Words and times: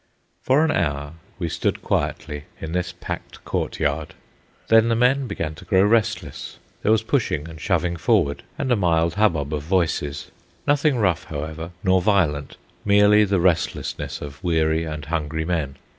For 0.41 0.65
an 0.65 0.71
hour 0.71 1.13
we 1.37 1.47
stood 1.47 1.83
quietly 1.83 2.45
in 2.59 2.71
this 2.71 2.91
packed 2.91 3.45
courtyard. 3.45 4.15
Then 4.67 4.87
the 4.87 4.95
men 4.95 5.27
began 5.27 5.53
to 5.53 5.63
grow 5.65 5.83
restless. 5.83 6.57
There 6.81 6.91
was 6.91 7.03
pushing 7.03 7.47
and 7.47 7.61
shoving 7.61 7.97
forward, 7.97 8.41
and 8.57 8.71
a 8.71 8.75
mild 8.75 9.13
hubbub 9.13 9.53
of 9.53 9.61
voices. 9.61 10.31
Nothing 10.65 10.97
rough, 10.97 11.25
however, 11.25 11.69
nor 11.83 12.01
violent; 12.01 12.57
merely 12.83 13.25
the 13.25 13.39
restlessness 13.39 14.21
of 14.21 14.43
weary 14.43 14.85
and 14.85 15.05
hungry 15.05 15.45
men. 15.45 15.75